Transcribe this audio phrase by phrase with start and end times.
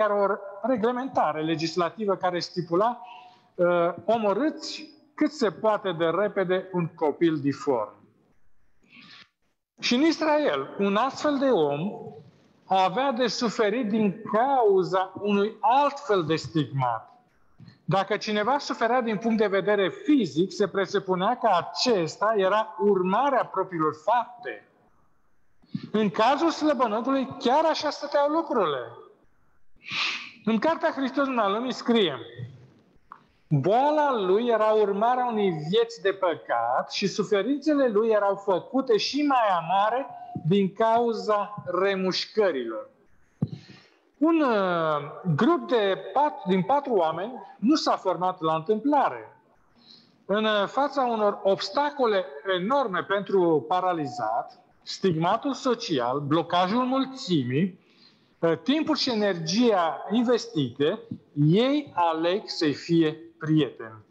[0.00, 0.26] chiar o
[0.62, 3.00] reglementare legislativă care stipula
[3.54, 3.66] uh,
[4.04, 7.94] omorâți cât se poate de repede un copil diform.
[9.80, 11.90] Și în Israel, un astfel de om
[12.66, 17.08] avea de suferit din cauza unui alt fel de stigmat.
[17.84, 23.94] Dacă cineva suferea din punct de vedere fizic, se presupunea că acesta era urmarea propriilor
[24.04, 24.68] fapte.
[25.92, 28.78] În cazul slăbănotului, chiar așa stăteau lucrurile.
[30.44, 32.18] În Cartea Hristos în Alumii scrie
[33.52, 39.48] Boala lui era urmarea unei vieți de păcat și suferințele lui erau făcute și mai
[39.60, 40.06] amare
[40.46, 42.90] din cauza remușcărilor.
[44.18, 44.96] Un uh,
[45.36, 49.36] grup de pat, din patru oameni nu s-a format la întâmplare.
[50.26, 52.24] În uh, fața unor obstacole
[52.58, 57.89] enorme pentru paralizat, stigmatul social, blocajul mulțimii, uh,
[58.62, 60.98] timpul și energia investite,
[61.46, 64.04] ei aleg să fie prieteni.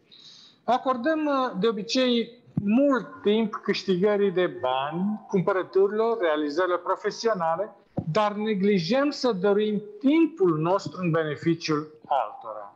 [0.64, 7.74] Acordăm uh, de obicei mult timp câștigării de bani, cumpărăturilor, realizărilor profesionale,
[8.12, 12.74] dar neglijăm să dorim timpul nostru în beneficiul altora.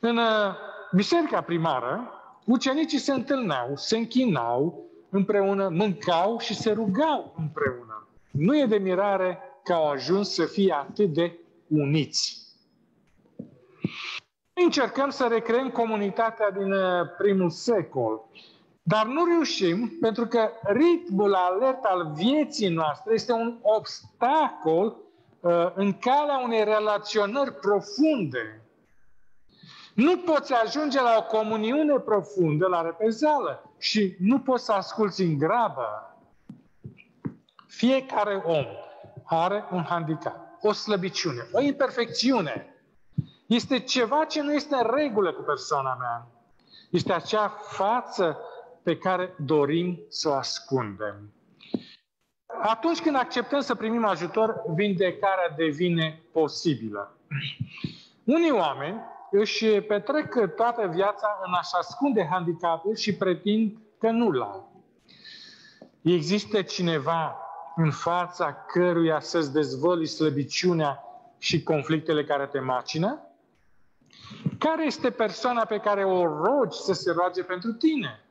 [0.00, 0.54] În uh,
[0.92, 2.10] biserica primară,
[2.44, 8.08] ucenicii se întâlneau, se închinau împreună, mâncau și se rugau împreună.
[8.30, 12.40] Nu e de mirare că au ajuns să fie atât de uniți.
[14.52, 18.20] Încercăm să recreăm comunitatea din uh, primul secol,
[18.82, 24.96] dar nu reușim pentru că ritmul alert al vieții noastre este un obstacol
[25.40, 28.62] uh, în calea unei relaționări profunde.
[29.94, 35.38] Nu poți ajunge la o comuniune profundă, la repezeală și nu poți să asculți în
[35.38, 36.16] grabă.
[37.66, 38.66] Fiecare om
[39.32, 42.74] are un handicap, o slăbiciune, o imperfecțiune.
[43.46, 46.26] Este ceva ce nu este în regulă cu persoana mea.
[46.90, 48.38] Este acea față
[48.82, 51.32] pe care dorim să o ascundem.
[52.62, 57.18] Atunci când acceptăm să primim ajutor, vindecarea devine posibilă.
[58.24, 64.84] Unii oameni își petrec toată viața în a-și ascunde handicapul și pretind că nu l-au.
[66.02, 67.49] Există cineva
[67.82, 71.04] în fața căruia să-ți dezvălui slăbiciunea
[71.38, 73.22] și conflictele care te macină?
[74.58, 78.24] Care este persoana pe care o rogi să se roage pentru tine?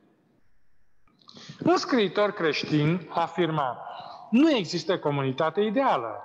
[1.64, 3.78] Un scriitor creștin afirma,
[4.30, 6.22] nu există comunitate ideală.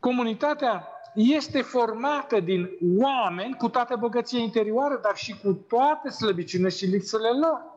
[0.00, 6.84] Comunitatea este formată din oameni cu toată bogăția interioară, dar și cu toate slăbiciunile și
[6.84, 7.71] lipsurile lor.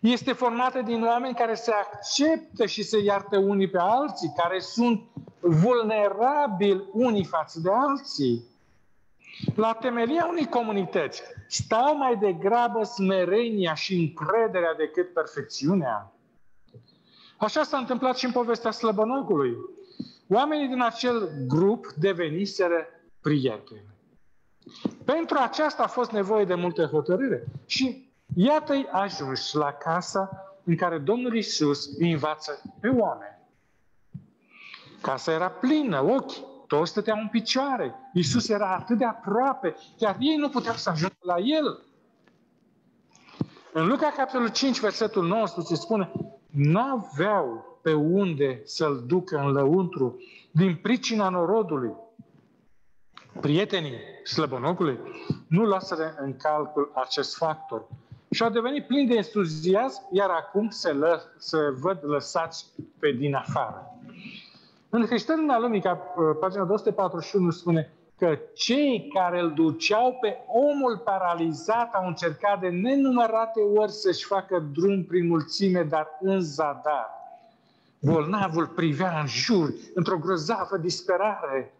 [0.00, 5.02] Este formată din oameni care se acceptă și se iartă unii pe alții, care sunt
[5.40, 8.44] vulnerabili unii față de alții.
[9.54, 16.12] La temelia unei comunități stau mai degrabă smerenia și încrederea decât perfecțiunea.
[17.36, 19.56] Așa s-a întâmplat și în povestea slăbănogului.
[20.28, 22.86] Oamenii din acel grup deveniseră
[23.20, 23.86] prieteni.
[25.04, 27.44] Pentru aceasta a fost nevoie de multă hotărâre.
[27.66, 30.30] Și iată-i ajuns la casa
[30.64, 33.38] în care Domnul Isus îi învață pe oameni.
[35.00, 37.94] Casa era plină, ochi toți stăteau în picioare.
[38.12, 41.82] Iisus era atât de aproape, chiar ei nu puteau să ajungă la El.
[43.72, 46.12] În Luca, capitolul 5, versetul 19, se spune,
[46.50, 51.92] n-aveau pe unde să-l ducă în lăuntru din pricina norodului.
[53.40, 54.98] Prietenii slăbănocului
[55.46, 57.86] nu lasă în calcul acest factor
[58.30, 62.66] și au devenit plini de entuziasm, iar acum se, lă, se văd lăsați
[62.98, 63.98] pe din afară.
[64.88, 70.98] În Hristianul lumii, ca uh, pagina 241 spune că cei care îl duceau pe omul
[71.04, 77.10] paralizat au încercat de nenumărate ori să-și facă drum prin mulțime, dar în zadar.
[78.00, 81.74] Bolnavul privea în jur, într-o grozavă disperare.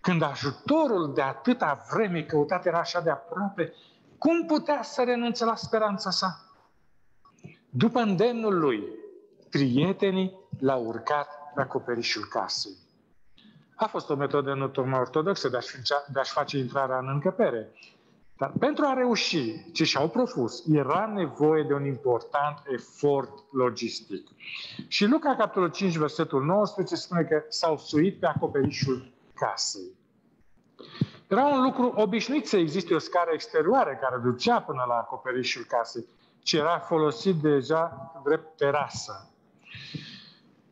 [0.00, 3.72] Când ajutorul de atâta vreme căutat era așa de aproape,
[4.18, 6.40] cum putea să renunțe la speranța sa?
[7.70, 8.82] După îndemnul lui,
[9.50, 12.76] prietenii l-au urcat pe acoperișul casei.
[13.74, 15.76] A fost o metodă nu tocmai ortodoxă de a-și,
[16.12, 17.72] de a face intrarea în încăpere.
[18.36, 24.28] Dar pentru a reuși ce și-au propus, era nevoie de un important efort logistic.
[24.88, 29.96] Și Luca, capitolul 5, versetul 19, spune că s-au suit pe acoperișul casei.
[31.28, 36.06] Era un lucru obișnuit să existe o scară exterioară care ducea până la acoperișul casei,
[36.38, 39.30] ce era folosit deja drept terasă.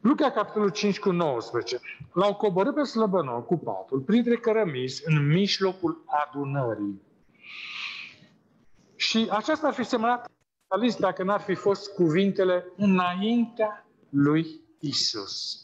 [0.01, 1.81] Luca, capitolul 5 cu 19.
[2.13, 7.03] L-au coborât pe slăbănou cu patul, printre cărămizi, în mijlocul adunării.
[8.97, 10.31] Și aceasta ar fi semnat
[10.99, 15.61] dacă n-ar fi fost cuvintele înaintea lui Isus.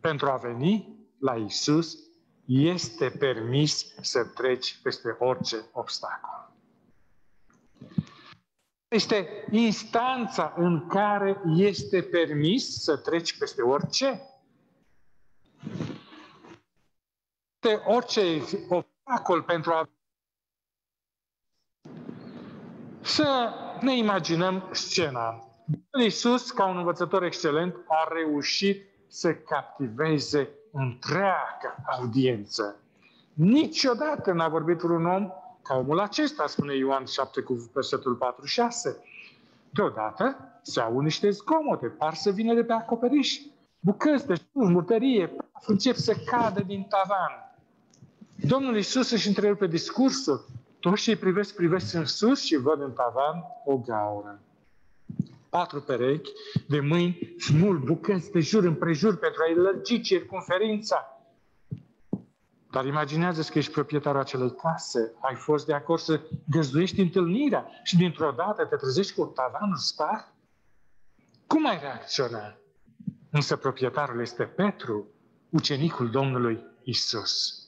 [0.00, 2.03] Pentru a veni la Isus,
[2.46, 6.52] este permis să treci peste orice obstacol.
[8.88, 14.22] Este instanța în care este permis să treci peste orice.
[17.58, 19.88] De orice obstacol pentru a
[23.02, 25.48] să ne imaginăm scena.
[26.00, 32.76] Iisus, ca un învățător excelent, a reușit să captiveze întreaga audiență.
[33.32, 35.30] Niciodată n-a vorbit un om
[35.62, 39.02] ca omul acesta, spune Ioan 7 cu versetul 46.
[39.70, 43.40] Deodată se au niște zgomote, par să vină de pe acoperiș.
[43.80, 45.36] Bucăți de murtărie,
[45.66, 47.56] încep să cadă din tavan.
[48.48, 50.46] Domnul Iisus își întrerupe discursul.
[50.80, 54.40] Toți cei privesc, privesc în sus și văd în tavan o gaură.
[55.54, 56.32] Patru perechi
[56.68, 61.18] de mâini smul bucăți de jur împrejur pentru a-i lărgi circunferința.
[62.70, 66.20] Dar imaginează că ești proprietarul acelei case, ai fost de acord să
[66.50, 70.34] găzduiești întâlnirea și dintr-o dată te trezești cu tavanul spart?
[71.46, 72.56] Cum ai reacționa?
[73.30, 75.08] Însă proprietarul este Petru,
[75.50, 77.62] ucenicul Domnului Isus.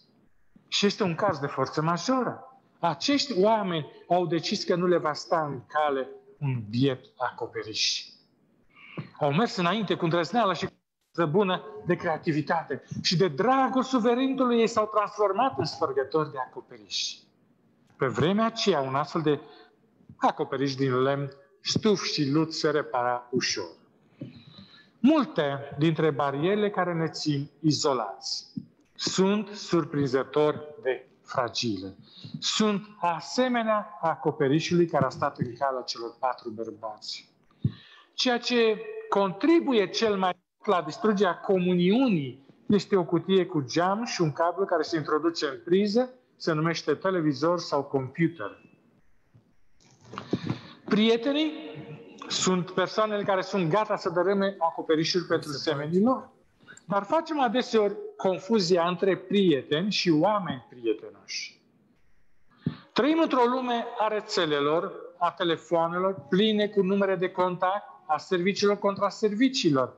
[0.69, 2.61] Și este un caz de forță majoră.
[2.79, 8.05] Acești oameni au decis că nu le va sta în cale un biet acoperiș.
[9.21, 10.69] Au mers înainte cu îndrăzneală și
[11.25, 17.15] bună de creativitate și de dragul suverintului ei s-au transformat în sfărgători de acoperiș.
[17.97, 19.41] Pe vremea aceea, un astfel de
[20.17, 21.31] acoperiș din lemn,
[21.61, 23.71] stuf și lut se repara ușor.
[24.99, 28.53] Multe dintre barierele care ne țin izolați
[28.95, 31.97] sunt surprinzător de fragile.
[32.39, 37.35] Sunt asemenea acoperișului care a stat în calea celor patru bărbați.
[38.15, 40.33] Ceea ce contribuie cel mai
[40.65, 45.61] la distrugerea comuniunii este o cutie cu geam și un cablu care se introduce în
[45.65, 48.61] priză, se numește televizor sau computer.
[50.85, 51.53] Prietenii
[52.29, 56.31] sunt persoanele care sunt gata să dărâme acoperișuri pentru semenii lor.
[56.89, 61.61] Dar facem adeseori confuzia între prieteni și oameni prietenoși.
[62.93, 69.09] Trăim într-o lume a rețelelor, a telefoanelor, pline cu numere de contact, a serviciilor contra
[69.09, 69.97] serviciilor.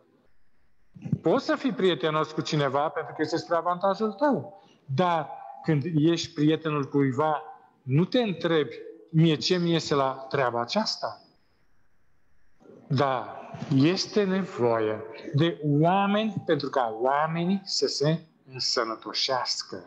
[1.22, 4.62] Poți să fii prietenos cu cineva pentru că este spre avantajul tău.
[4.94, 5.30] Dar
[5.62, 7.42] când ești prietenul cuiva,
[7.82, 8.74] nu te întrebi
[9.10, 11.22] mie ce mi iese la treaba aceasta.
[12.86, 13.37] Da,
[13.76, 15.02] este nevoie
[15.34, 18.20] de oameni pentru ca oamenii să se
[18.52, 19.84] însănătoșească.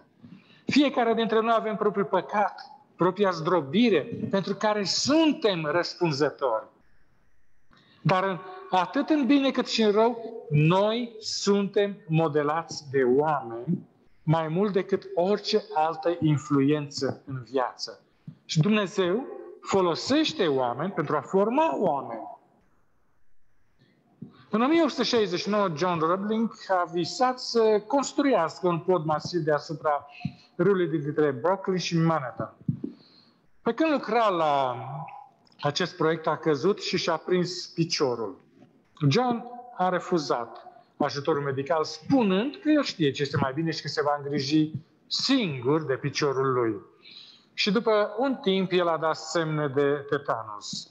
[0.66, 6.66] Fiecare dintre noi avem propriul păcat, propria zdrobire, pentru care suntem răspunzători.
[8.02, 13.90] Dar atât în bine cât și în rău, noi suntem modelați de oameni
[14.24, 18.00] mai mult decât orice altă influență în viață.
[18.46, 19.26] Și Dumnezeu
[19.62, 22.40] folosește oameni pentru a forma oameni.
[24.54, 30.06] În 1869, John Roebling a visat să construiască un pod masiv deasupra
[30.56, 32.54] râului dintre Brooklyn și Manhattan.
[33.62, 34.76] Pe când lucra la
[35.62, 38.40] acest proiect, a căzut și și-a prins piciorul.
[39.10, 39.44] John
[39.78, 44.02] a refuzat ajutorul medical, spunând că el știe ce este mai bine și că se
[44.02, 44.72] va îngriji
[45.08, 46.76] singur de piciorul lui.
[47.54, 50.90] Și după un timp, el a dat semne de tetanus.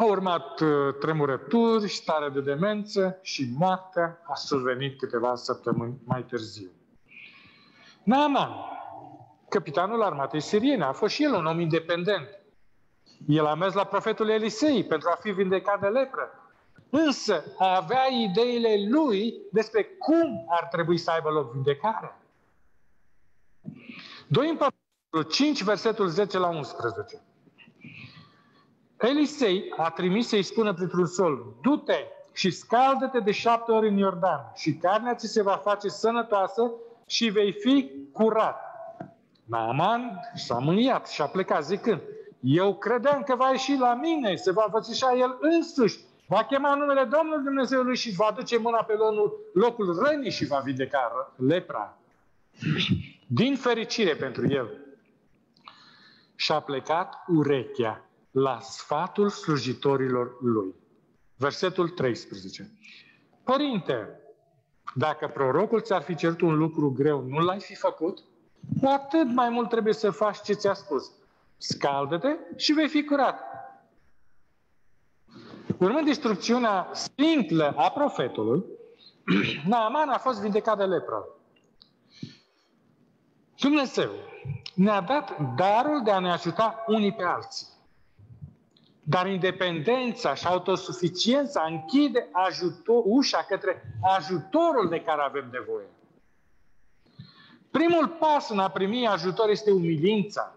[0.00, 6.70] A urmat uh, tremurături, stare de demență și moartea a survenit câteva săptămâni mai târziu.
[8.02, 8.50] Naaman,
[9.48, 12.28] capitanul armatei siriene, a fost și el un om independent.
[13.26, 16.30] El a mers la profetul Elisei pentru a fi vindecat de lepră.
[16.90, 22.20] Însă avea ideile lui despre cum ar trebui să aibă loc vindecarea.
[24.28, 27.22] 2 Împăratul 5, versetul 10 la 11.
[29.00, 34.52] Elisei a trimis să-i spună printr-un sol, du-te și scaldă-te de șapte ori în Iordan
[34.54, 36.72] și carnea ți se va face sănătoasă
[37.06, 38.60] și vei fi curat.
[39.44, 42.00] Naaman s-a mâniat și a plecat zicând,
[42.40, 47.04] eu credeam că va ieși la mine, se va fățișa el însuși, va chema numele
[47.04, 51.98] Domnului Dumnezeului și va duce mâna pe locul, locul rănii și va vindeca lepra.
[53.26, 54.70] Din fericire pentru el.
[56.34, 60.74] Și-a plecat urechea la sfatul slujitorilor lui.
[61.36, 62.70] Versetul 13.
[63.44, 64.20] Părinte,
[64.94, 68.18] dacă prorocul ți-ar fi cerut un lucru greu, nu l-ai fi făcut?
[68.80, 71.12] Cu atât mai mult trebuie să faci ce ți-a spus.
[71.56, 73.40] Scaldă-te și vei fi curat.
[75.78, 78.64] Urmând instrucțiunea simplă a profetului,
[79.68, 81.24] Naaman a fost vindecat de lepră.
[83.60, 84.10] Dumnezeu
[84.74, 87.66] ne-a dat darul de a ne ajuta unii pe alții.
[89.02, 93.82] Dar independența și autosuficiența închide ajutor, ușa către
[94.16, 95.86] ajutorul de care avem nevoie.
[97.70, 100.54] Primul pas în a primi ajutor este umilința.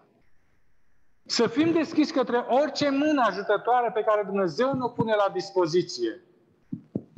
[1.26, 6.20] Să fim deschiși către orice mână ajutătoare pe care Dumnezeu ne pune la dispoziție.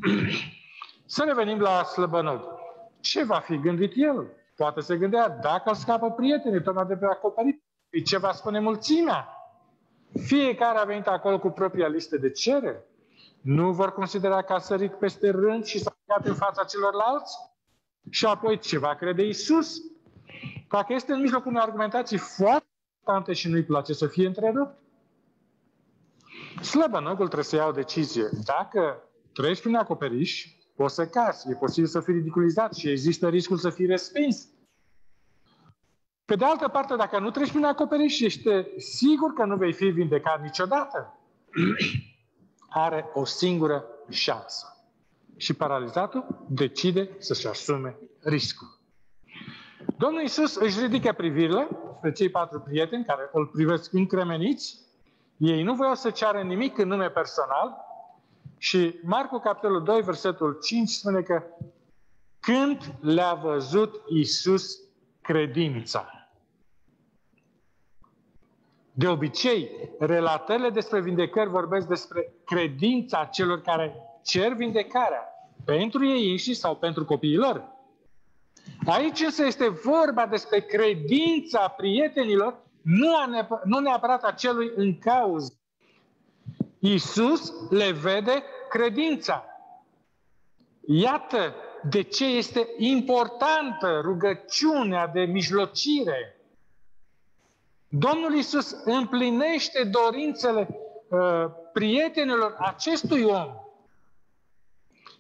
[1.07, 2.41] Să revenim la slăbănăg.
[3.01, 4.27] Ce va fi gândit el?
[4.57, 7.63] Poate se gândea, dacă îl scapă prietenii, tocmai de pe acoperit,
[8.05, 9.36] ce va spune mulțimea?
[10.13, 12.83] Fiecare a venit acolo cu propria listă de cereri.
[13.41, 17.37] Nu vor considera că a sărit peste rând și s-a în fața celorlalți?
[18.11, 19.77] Și apoi ce va crede Isus?
[20.69, 22.67] Dacă este în mijlocul unei argumentații foarte
[22.99, 24.75] importante și nu-i place să fie întrerupt,
[26.63, 28.29] slăbănogul trebuie să ia o decizie.
[28.45, 33.57] Dacă treci prin acoperiș, poți să cazi, e posibil să fii ridiculizat și există riscul
[33.57, 34.49] să fii respins.
[36.27, 39.85] Pe de altă parte, dacă nu treci prin acoperiș, ești sigur că nu vei fi
[39.85, 41.19] vindecat niciodată.
[42.69, 44.67] Are o singură șansă.
[45.37, 48.79] Și paralizatul decide să-și asume riscul.
[49.99, 54.79] Domnul Iisus își ridică privirile spre cei patru prieteni care îl privesc încremeniți.
[55.37, 57.77] Ei nu voiau să ceară nimic în nume personal.
[58.59, 61.43] Și Marcu, capitolul 2, versetul 5, spune că
[62.41, 64.79] când le-a văzut Iisus
[65.21, 66.16] credința.
[68.99, 75.25] De obicei, relatările despre vindecări vorbesc despre credința celor care cer vindecarea
[75.65, 77.65] pentru ei înșiși sau pentru copiii lor.
[78.87, 84.99] Aici însă este vorba despre credința prietenilor, nu, a neapă, nu neapărat a celui în
[84.99, 85.59] cauză.
[86.79, 89.45] Iisus le vede credința.
[90.87, 91.55] Iată
[91.91, 96.36] de ce este importantă rugăciunea de mijlocire.
[97.99, 100.69] Domnul Iisus împlinește dorințele
[101.09, 103.55] uh, prietenilor acestui om.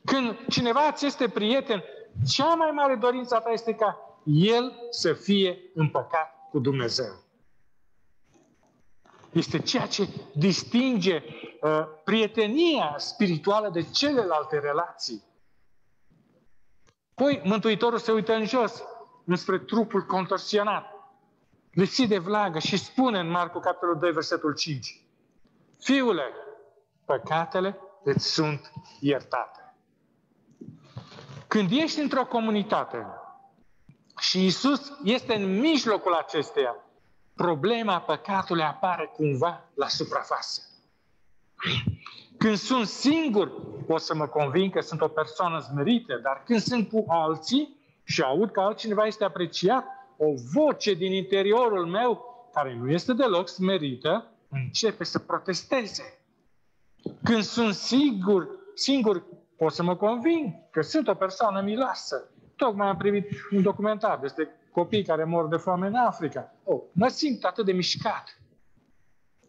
[0.04, 1.82] Când cineva ți este prieten,
[2.28, 7.24] cea mai mare dorință a ta este ca el să fie împăcat cu Dumnezeu.
[9.32, 11.22] Este ceea ce distinge
[11.60, 15.22] uh, prietenia spirituală de celelalte relații.
[17.14, 18.82] Păi Mântuitorul se uită în jos,
[19.24, 20.95] înspre trupul contorsionat,
[21.76, 25.00] lipsit de vlagă și spune în Marcu capitolul 2, versetul 5,
[25.80, 26.32] Fiule,
[27.04, 29.74] păcatele îți sunt iertate.
[31.46, 33.06] Când ești într-o comunitate
[34.18, 36.76] și Isus este în mijlocul acesteia,
[37.34, 40.62] problema păcatului apare cumva la suprafață.
[42.38, 43.52] Când sunt singur,
[43.86, 48.22] pot să mă convin că sunt o persoană smerită, dar când sunt cu alții și
[48.22, 54.30] aud că altcineva este apreciat, o voce din interiorul meu, care nu este deloc smerită,
[54.48, 56.18] începe să protesteze.
[57.22, 59.24] Când sunt sigur, singur
[59.56, 62.30] pot să mă convin că sunt o persoană miloasă.
[62.56, 66.54] Tocmai am primit un documentar despre copii care mor de foame în Africa.
[66.64, 68.40] Oh, mă simt atât de mișcat.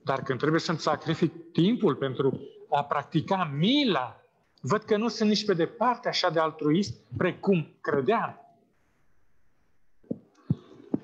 [0.03, 4.21] Dar când trebuie să-mi sacrific timpul pentru a practica mila,
[4.61, 8.46] văd că nu sunt nici pe departe așa de altruist precum credeam.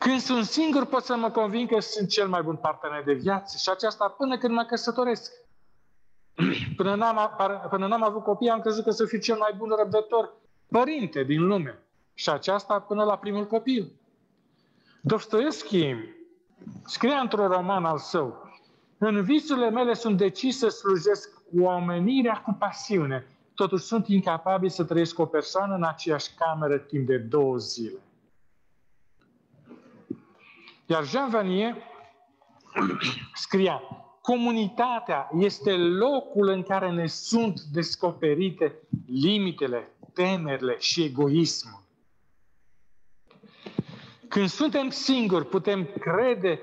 [0.03, 3.57] Când sunt singur pot să mă convin că sunt cel mai bun partener de viață
[3.57, 5.31] și aceasta până când mă căsătoresc.
[6.77, 7.31] Până n-am,
[7.69, 10.33] până n-am avut copii, am crezut că să fiu cel mai bun răbdător
[10.67, 11.83] părinte din lume.
[12.13, 13.91] Și aceasta până la primul copil.
[15.01, 15.95] Dostoevski
[16.85, 18.51] scria într-un roman al său,
[18.97, 25.15] în visurile mele sunt decis să slujesc oamenirea cu pasiune, totuși sunt incapabil să trăiesc
[25.15, 27.99] cu o persoană în aceeași cameră timp de două zile.
[30.85, 31.75] Iar Jean Vanier
[33.33, 33.81] scria,
[34.23, 38.75] Comunitatea este locul în care ne sunt descoperite
[39.07, 41.83] limitele, temerile și egoismul.
[44.27, 46.59] Când suntem singuri, putem crede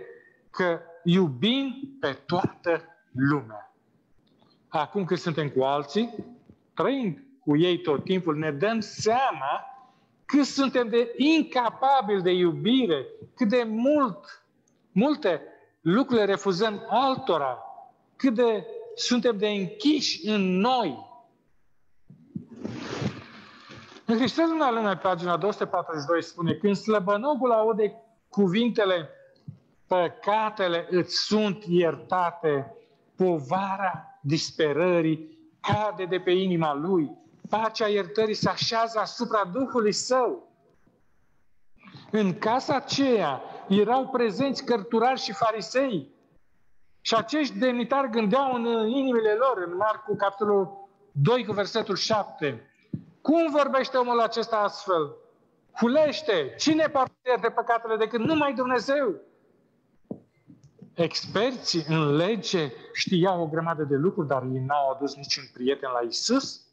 [0.51, 3.75] că iubim pe toată lumea.
[4.69, 6.15] Acum când suntem cu alții,
[6.75, 9.65] trăind cu ei tot timpul, ne dăm seama
[10.31, 14.45] cât suntem de incapabili de iubire, cât de mult,
[14.93, 15.43] multe
[15.81, 17.59] lucrurile refuzăm altora,
[18.17, 21.09] cât de suntem de închiși în noi.
[24.05, 27.95] În Hristos în lume, pagina 242, spune, când slăbănogul aude
[28.29, 29.09] cuvintele,
[29.87, 32.75] păcatele îți sunt iertate,
[33.17, 37.19] povara disperării cade de pe inima lui,
[37.51, 40.49] pacea iertării se așează asupra Duhului său.
[42.11, 46.09] În casa aceea erau prezenți cărturari și farisei.
[47.01, 52.71] Și acești demnitari gândeau în inimile lor, în Marcu, capitolul 2, cu versetul 7.
[53.21, 55.15] Cum vorbește omul acesta astfel?
[55.77, 56.55] Hulește!
[56.59, 59.15] Cine poate de păcatele decât numai Dumnezeu?
[60.95, 66.01] Experții în lege știau o grămadă de lucruri, dar ei n-au adus niciun prieten la
[66.01, 66.70] Isus.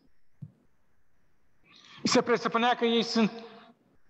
[2.07, 3.31] Se presupunea că ei sunt,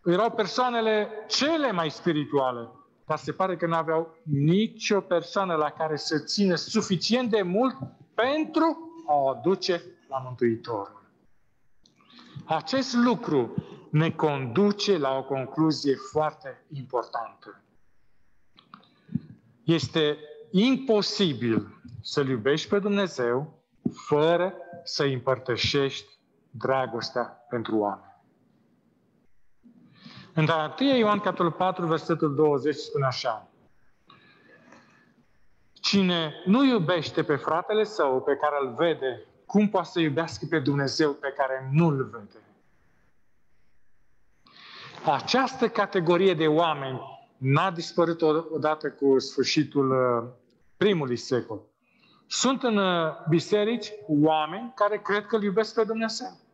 [0.05, 2.69] erau persoanele cele mai spirituale,
[3.05, 7.75] dar se pare că nu aveau nicio persoană la care să țină suficient de mult
[8.13, 11.05] pentru a o aduce la Mântuitorul.
[12.45, 13.53] Acest lucru
[13.91, 17.61] ne conduce la o concluzie foarte importantă.
[19.63, 20.17] Este
[20.51, 23.63] imposibil să-L iubești pe Dumnezeu
[24.07, 26.16] fără să împărtășești
[26.57, 28.15] dragostea pentru oameni.
[30.33, 30.47] În
[30.79, 33.47] 1 Ioan, capitolul 4, versetul 20, spune așa.
[35.73, 40.59] Cine nu iubește pe fratele său pe care îl vede, cum poate să iubească pe
[40.59, 42.41] Dumnezeu pe care nu-l vede?
[45.05, 47.01] Această categorie de oameni
[47.37, 48.21] n-a dispărut
[48.51, 50.29] odată cu sfârșitul uh,
[50.77, 51.61] primului secol.
[52.27, 56.46] Sunt în uh, biserici oameni care cred că îl iubesc pe Dumnezeu.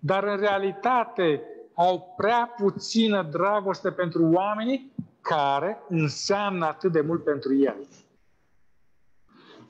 [0.00, 1.42] Dar în realitate
[1.74, 7.76] au prea puțină dragoste pentru oamenii care înseamnă atât de mult pentru el.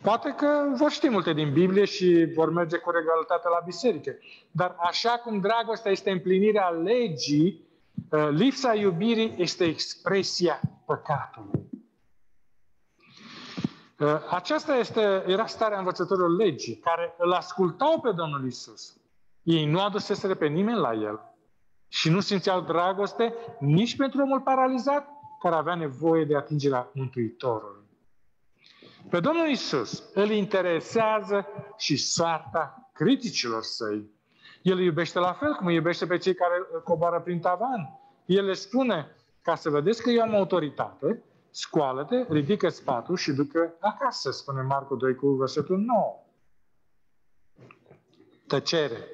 [0.02, 4.16] Poate că vor ști multe din Biblie și vor merge cu regularitate la biserică.
[4.50, 7.68] Dar așa cum dragostea este împlinirea legii,
[8.10, 11.68] Uh, lipsa iubirii este expresia păcatului.
[13.98, 18.99] Uh, aceasta este, era starea învățătorilor legii, care îl ascultau pe Domnul Isus.
[19.42, 21.20] Ei nu aduseseră pe nimeni la el
[21.88, 25.08] și nu simțeau dragoste nici pentru omul paralizat,
[25.40, 27.84] care avea nevoie de atingerea Mântuitorului.
[29.10, 34.10] Pe Domnul Isus îl interesează și soarta criticilor săi.
[34.62, 38.00] El îi iubește la fel cum îi iubește pe cei care coboară prin tavan.
[38.26, 43.74] El le spune, ca să vedeți că eu am autoritate, scoală-te, ridică spatul și ducă
[43.80, 46.24] acasă, spune Marcu 2 cu versetul 9.
[48.46, 49.06] Tăcere.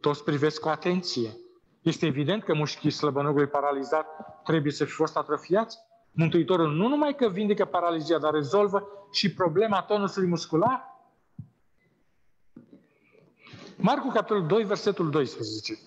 [0.00, 1.36] Toți privesc cu atenție.
[1.82, 4.06] Este evident că mușchii slăbănogului paralizat
[4.44, 5.78] trebuie să fi fost atrofiați.
[6.12, 10.96] Mântuitorul nu numai că vindecă paralizia, dar rezolvă și problema tonusului muscular.
[13.76, 15.78] Marcu, capitolul 2, versetul 12.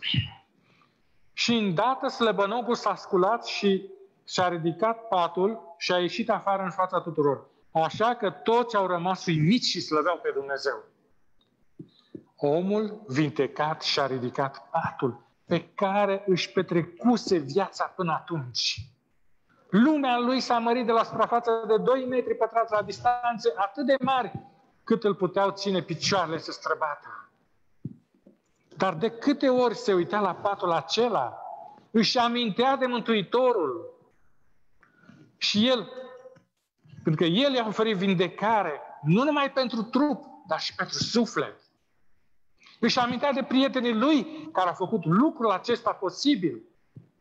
[1.34, 3.90] Și îndată slăbănogul s-a sculat și
[4.28, 7.50] și-a ridicat patul și a ieșit afară în fața tuturor.
[7.72, 10.84] Așa că toți au rămas uimiți și slăveau pe Dumnezeu.
[12.44, 18.80] Omul vindecat și-a ridicat patul pe care își petrecuse viața până atunci.
[19.70, 23.96] Lumea lui s-a mărit de la suprafață de 2 metri pătrați la distanțe atât de
[24.04, 24.32] mari
[24.84, 27.30] cât îl puteau ține picioarele să străbată.
[28.78, 31.42] Dar de câte ori se uita la patul acela,
[31.92, 33.94] își amintea de Mântuitorul.
[35.38, 35.90] Și el,
[37.04, 41.61] pentru că el i-a oferit vindecare, nu numai pentru trup, dar și pentru suflet.
[42.84, 46.62] Își amintea de prietenii lui care au făcut lucrul acesta posibil.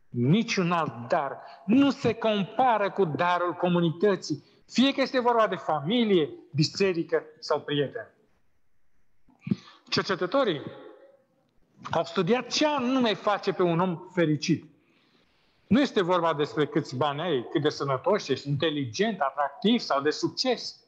[0.08, 6.30] Niciun alt dar nu se compară cu darul comunității, fie că este vorba de familie,
[6.54, 8.08] biserică sau prieteni.
[9.88, 10.62] Cercetătorii
[11.90, 14.64] au studiat ce anume face pe un om fericit.
[15.66, 20.10] Nu este vorba despre câți bani ai, cât de sănătos ești, inteligent, atractiv sau de
[20.10, 20.79] succes.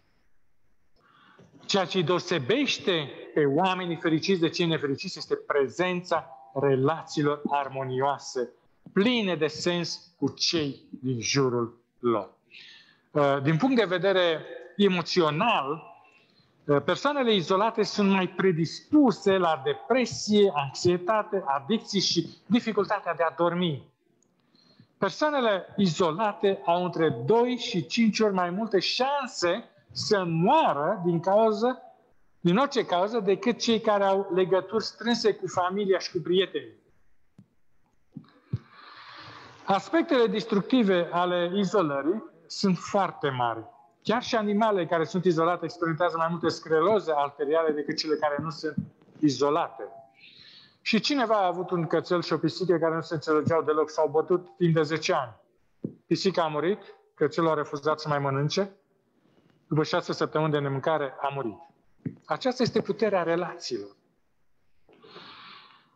[1.66, 8.52] Ceea ce îi deosebește pe oamenii fericiți de cei nefericiți este prezența relațiilor armonioase,
[8.92, 12.30] pline de sens cu cei din jurul lor.
[13.10, 14.44] Uh, din punct de vedere
[14.76, 15.92] emoțional,
[16.66, 23.82] Uh, persoanele izolate sunt mai predispuse la depresie, anxietate, adicții și dificultatea de a dormi.
[24.98, 31.82] Persoanele izolate au între 2 și 5 ori mai multe șanse să moară din cauza,
[32.40, 36.80] din orice cauză, decât cei care au legături strânse cu familia și cu prietenii.
[39.64, 43.64] Aspectele destructive ale izolării sunt foarte mari.
[44.02, 48.50] Chiar și animalele care sunt izolate experimentează mai multe scleroze arteriale decât cele care nu
[48.50, 48.76] sunt
[49.18, 49.82] izolate.
[50.80, 54.08] Și cineva a avut un cățel și o pisică care nu se înțelegeau deloc, s-au
[54.08, 55.34] bătut timp de 10 ani.
[56.06, 56.78] Pisica a murit,
[57.14, 58.76] cățelul a refuzat să mai mănânce,
[59.72, 61.58] după șase săptămâni de nemâncare a murit.
[62.24, 63.96] Aceasta este puterea relațiilor.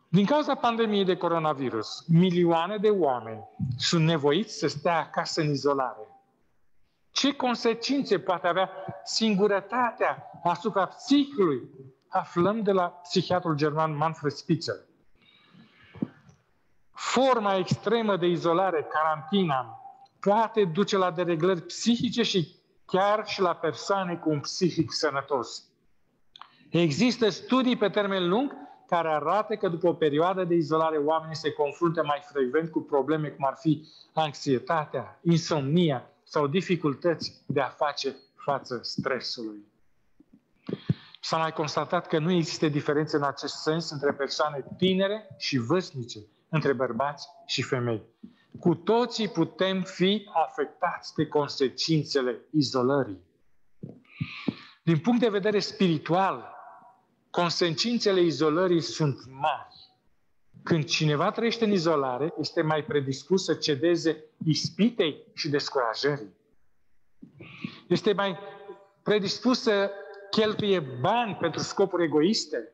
[0.09, 6.07] Din cauza pandemiei de coronavirus, milioane de oameni sunt nevoiți să stea acasă în izolare.
[7.11, 8.69] Ce consecințe poate avea
[9.03, 11.69] singurătatea asupra psihicului?
[12.07, 14.75] Aflăm de la psihiatrul german Manfred Spitzer.
[16.91, 19.81] Forma extremă de izolare, carantina,
[20.19, 22.56] poate duce la dereglări psihice și
[22.87, 25.63] chiar și la persoane cu un psihic sănătos.
[26.69, 28.51] Există studii pe termen lung
[28.87, 33.27] care arată că după o perioadă de izolare oamenii se confruntă mai frecvent cu probleme
[33.27, 39.65] cum ar fi anxietatea, insomnia sau dificultăți de a face față stresului.
[41.19, 46.19] S-a mai constatat că nu există diferențe în acest sens între persoane tinere și vârstnice,
[46.49, 48.03] între bărbați și femei.
[48.59, 53.25] Cu toții putem fi afectați de consecințele izolării.
[54.83, 56.55] Din punct de vedere spiritual,
[57.29, 59.75] consecințele izolării sunt mari.
[60.63, 66.35] Când cineva trăiește în izolare, este mai predispus să cedeze ispitei și descurajării.
[67.87, 68.37] Este mai
[69.03, 69.91] predispus să
[70.29, 72.71] cheltuie bani pentru scopuri egoiste.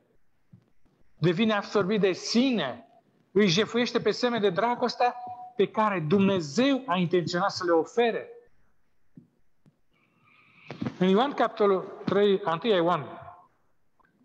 [1.17, 2.88] Devine absorbit de sine.
[3.31, 5.15] Îi jefuiește pe semne de dragostea
[5.55, 8.27] pe care Dumnezeu a intenționat să le ofere.
[10.99, 13.05] În Ioan capitolul 3, 1 Ioan,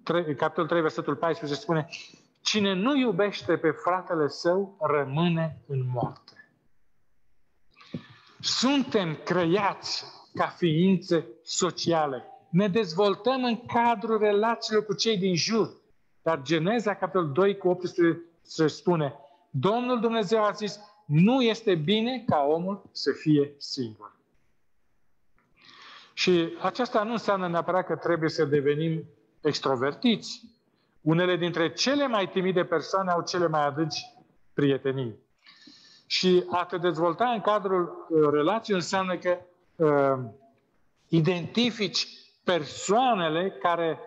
[0.03, 1.89] 3, capitolul 3, versetul 14 spune
[2.41, 6.33] Cine nu iubește pe fratele său, rămâne în moarte.
[8.41, 12.25] Suntem creați ca ființe sociale.
[12.51, 15.77] Ne dezvoltăm în cadrul relațiilor cu cei din jur.
[16.23, 19.15] Dar Geneza, capitolul 2, cu 18, se spune
[19.51, 24.17] Domnul Dumnezeu a zis, nu este bine ca omul să fie singur.
[26.13, 29.05] Și aceasta nu înseamnă neapărat că trebuie să devenim
[29.41, 30.43] extrovertiți.
[31.01, 34.15] Unele dintre cele mai timide persoane au cele mai adânci
[34.53, 35.15] prietenii.
[36.07, 39.39] Și a te dezvolta în cadrul uh, relației înseamnă că
[39.77, 40.31] uh,
[41.09, 42.09] identifici
[42.45, 43.99] persoanele care,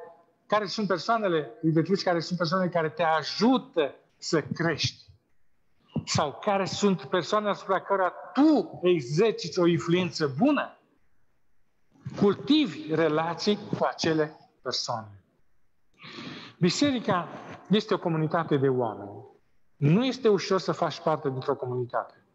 [0.45, 5.10] care sunt persoanele, identifici care sunt persoanele care te ajută să crești
[6.05, 10.77] sau care sunt persoane asupra cărora tu exerciți o influență bună,
[12.19, 15.23] cultivi relații cu acele persoane.
[16.59, 17.27] Biserica
[17.69, 19.25] este o comunitate de oameni.
[19.75, 22.25] Nu este ușor să faci parte dintr-o comunitate.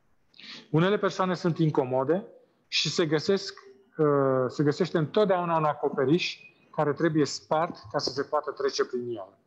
[0.71, 2.27] Unele persoane sunt incomode
[2.69, 3.55] și se, găsesc,
[3.97, 4.07] uh,
[4.49, 6.39] se găsește întotdeauna un acoperiș
[6.71, 9.39] care trebuie spart ca să se poată trece prin el.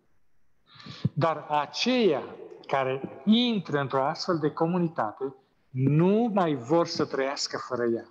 [1.14, 2.24] Dar aceia
[2.70, 5.36] care intră într-o astfel de comunitate
[5.70, 8.08] nu mai vor să trăiască fără ea.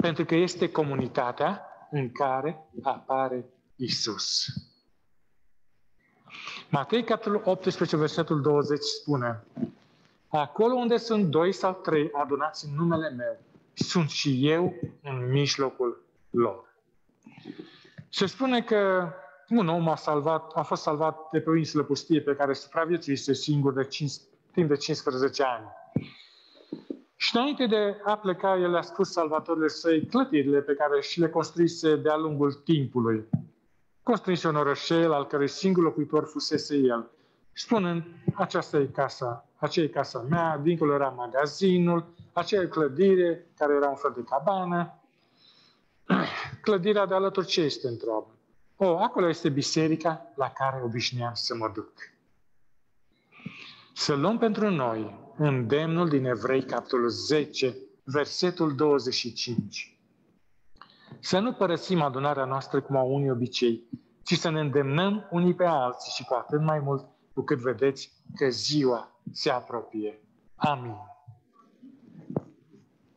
[0.00, 3.44] Pentru că este comunitatea în care apare
[3.76, 4.44] Isus.
[6.68, 9.44] Matei, capitolul 18, versetul 20 spune
[10.28, 13.38] Acolo unde sunt doi sau trei adunați în numele meu,
[13.74, 16.74] sunt și eu în mijlocul lor.
[18.08, 19.12] Se spune că
[19.58, 23.32] un om a, salvat, a fost salvat de pe o insulă pustie pe care supraviețuise
[23.32, 24.12] singur de 5,
[24.52, 25.64] timp de 15 ani.
[27.16, 31.28] Și înainte de a pleca, el a spus salvatorile săi clădirile pe care și le
[31.28, 33.28] construise de-a lungul timpului.
[34.02, 37.10] Construise un orășel al cărui singur locuitor fusese el,
[37.52, 38.02] spunând,
[38.34, 43.88] aceasta e casa, aceea e casa mea, dincolo era magazinul, aceea e clădire care era
[43.88, 44.98] un fel de cabană.
[46.62, 48.26] Clădirea de alături ce este, întreabă.
[48.76, 51.92] O, acolo este biserica la care obișnuiam să mă duc.
[53.94, 59.96] Să luăm pentru noi îndemnul din Evrei, capitolul 10, versetul 25.
[61.20, 63.82] Să nu părăsim adunarea noastră cum au unii obicei,
[64.24, 67.04] ci să ne îndemnăm unii pe alții și cu atât mai mult
[67.34, 70.20] cu cât vedeți că ziua se apropie.
[70.54, 70.96] Amin.